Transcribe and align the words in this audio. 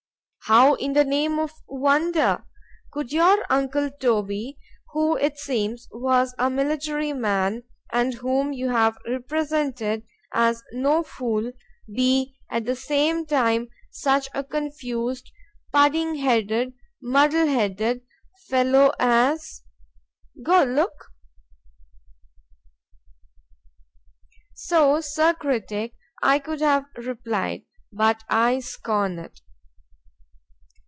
———How, 0.45 0.73
in 0.73 0.91
the 0.91 1.05
name 1.05 1.39
of 1.39 1.53
wonder! 1.65 2.43
could 2.91 3.13
your 3.13 3.41
uncle 3.49 3.89
Toby, 3.89 4.57
who, 4.91 5.15
it 5.15 5.37
seems, 5.37 5.87
was 5.93 6.35
a 6.37 6.49
military 6.49 7.13
man, 7.13 7.63
and 7.93 8.15
whom 8.15 8.51
you 8.51 8.67
have 8.69 8.97
represented 9.07 10.03
as 10.33 10.61
no 10.73 11.03
fool,—be 11.03 12.35
at 12.49 12.65
the 12.65 12.75
same 12.75 13.25
time 13.25 13.69
such 13.91 14.27
a 14.33 14.43
confused, 14.43 15.31
pudding 15.71 16.15
headed, 16.15 16.73
muddle 17.01 17.47
headed, 17.47 18.01
fellow, 18.49 18.91
as—Go 18.99 20.65
look. 20.65 21.13
So, 24.53 24.99
Sir 24.99 25.33
Critick, 25.33 25.93
I 26.21 26.39
could 26.39 26.59
have 26.59 26.87
replied; 26.97 27.63
but 27.93 28.25
I 28.29 28.59
scorn 28.59 29.17
it. 29.17 29.39